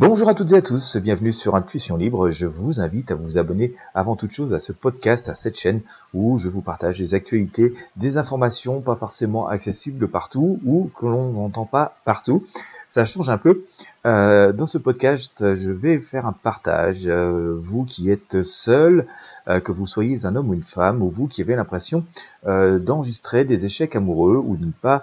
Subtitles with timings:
[0.00, 2.30] Bonjour à toutes et à tous, bienvenue sur Intuition Libre.
[2.30, 5.80] Je vous invite à vous abonner avant toute chose à ce podcast, à cette chaîne
[6.14, 11.32] où je vous partage des actualités, des informations pas forcément accessibles partout ou que l'on
[11.32, 12.44] n'entend pas partout.
[12.86, 13.64] Ça change un peu.
[14.06, 17.08] Euh, dans ce podcast, je vais faire un partage.
[17.08, 19.04] Euh, vous qui êtes seul,
[19.48, 22.04] euh, que vous soyez un homme ou une femme, ou vous qui avez l'impression
[22.46, 25.02] d'enregistrer des échecs amoureux ou de ne pas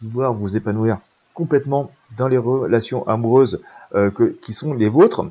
[0.00, 0.98] pouvoir vous épanouir
[1.36, 3.60] complètement dans les relations amoureuses
[3.94, 5.26] euh, que, qui sont les vôtres.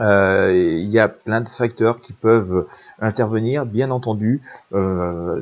[0.00, 2.66] Euh, il y a plein de facteurs qui peuvent
[3.00, 4.40] intervenir, bien entendu.
[4.72, 5.40] Euh,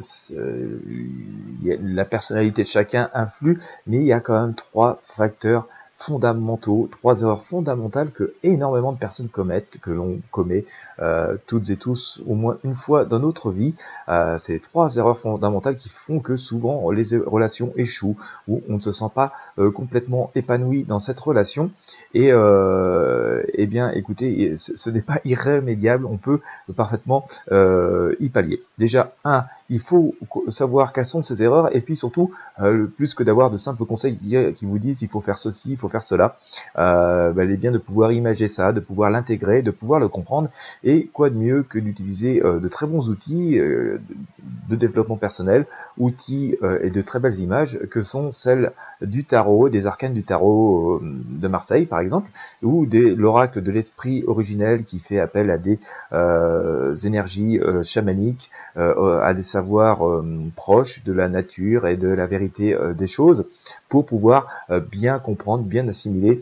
[1.64, 7.22] la personnalité de chacun influe, mais il y a quand même trois facteurs fondamentaux, trois
[7.22, 10.64] erreurs fondamentales que énormément de personnes commettent, que l'on commet
[11.00, 13.74] euh, toutes et tous au moins une fois dans notre vie.
[14.08, 18.80] Euh, c'est trois erreurs fondamentales qui font que souvent les relations échouent ou on ne
[18.80, 21.70] se sent pas euh, complètement épanoui dans cette relation.
[22.12, 26.40] Et euh, eh bien, écoutez, ce, n'est pas irrémédiable, on peut
[26.76, 28.62] parfaitement y pallier.
[28.78, 30.14] Déjà, un, il faut
[30.48, 32.32] savoir quelles sont ces erreurs et puis surtout,
[32.96, 34.16] plus que d'avoir de simples conseils
[34.54, 36.36] qui vous disent il faut faire ceci, il faut faire cela,
[36.78, 40.50] euh, bah, est bien de pouvoir imager ça, de pouvoir l'intégrer, de pouvoir le comprendre.
[40.84, 43.98] Et quoi de mieux que d'utiliser euh, de très bons outils euh,
[44.68, 45.66] de développement personnel,
[45.98, 51.00] outils et de très belles images que sont celles du tarot, des arcanes du tarot
[51.02, 52.30] de Marseille par exemple,
[52.62, 55.78] ou des l'oracle de l'esprit originel qui fait appel à des
[57.06, 60.02] énergies chamaniques, à des savoirs
[60.54, 63.46] proches de la nature et de la vérité des choses,
[63.88, 64.48] pour pouvoir
[64.90, 66.38] bien comprendre, bien assimiler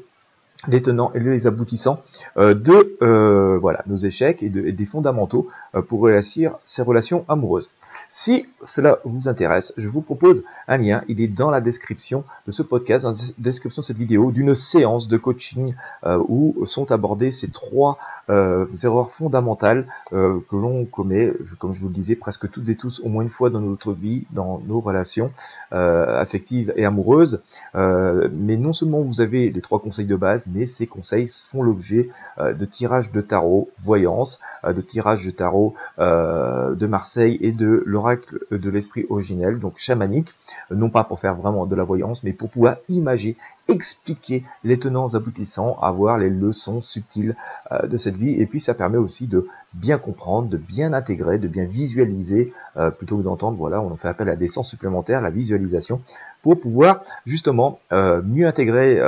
[0.68, 2.00] les tenants et les aboutissants
[2.36, 7.70] euh, de euh, voilà nos échecs et, des fondamentaux euh, pour réussir ces relations amoureuses.
[8.08, 12.50] Si cela vous intéresse, je vous propose un lien, il est dans la description de
[12.50, 17.30] ce podcast, dans la description de cette vidéo, d'une séance de coaching où sont abordées
[17.30, 17.98] ces trois
[18.28, 23.08] erreurs fondamentales que l'on commet, comme je vous le disais, presque toutes et tous au
[23.08, 25.30] moins une fois dans notre vie, dans nos relations
[25.70, 27.42] affectives et amoureuses.
[27.74, 32.54] mais non seulement vous avez les trois conseils de base, ces conseils font l'objet euh,
[32.54, 37.82] de tirages de tarot voyance, euh, de tirages de tarot euh, de Marseille et de
[37.86, 40.34] l'oracle de l'esprit originel, donc chamanique,
[40.70, 43.36] non pas pour faire vraiment de la voyance, mais pour pouvoir imager,
[43.68, 47.34] expliquer les tenants aboutissants, avoir les leçons subtiles
[47.82, 51.48] de cette vie, et puis ça permet aussi de bien comprendre, de bien intégrer, de
[51.48, 52.52] bien visualiser,
[52.98, 56.00] plutôt que d'entendre, voilà, on fait appel à des sens supplémentaires, la visualisation,
[56.42, 59.00] pour pouvoir justement mieux intégrer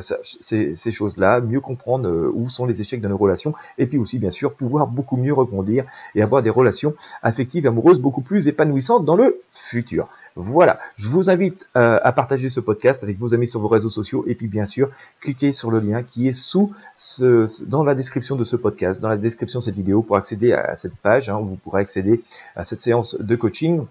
[0.00, 4.18] ces, choses-là, mieux comprendre euh, où sont les échecs de nos relations, et puis aussi
[4.18, 9.04] bien sûr pouvoir beaucoup mieux rebondir et avoir des relations affectives amoureuses beaucoup plus épanouissantes
[9.04, 10.08] dans le futur.
[10.36, 13.85] Voilà, je vous invite euh, à partager ce podcast avec vos amis sur vos réseaux
[13.88, 17.94] sociaux, et puis bien sûr, cliquez sur le lien qui est sous ce, dans la
[17.94, 21.30] description de ce podcast, dans la description de cette vidéo pour accéder à cette page
[21.30, 22.22] hein, où vous pourrez accéder
[22.54, 23.86] à cette séance de coaching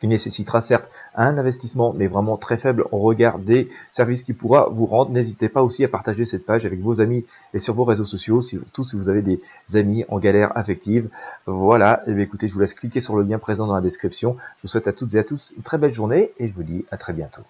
[0.00, 4.68] qui nécessitera certes un investissement, mais vraiment très faible au regard des services qu'il pourra
[4.70, 5.10] vous rendre.
[5.10, 8.40] N'hésitez pas aussi à partager cette page avec vos amis et sur vos réseaux sociaux,
[8.40, 9.40] surtout si vous avez des
[9.74, 11.08] amis en galère affective.
[11.46, 14.36] Voilà, et eh écoutez, je vous laisse cliquer sur le lien présent dans la description.
[14.58, 16.64] Je vous souhaite à toutes et à tous une très belle journée et je vous
[16.64, 17.42] dis à très bientôt.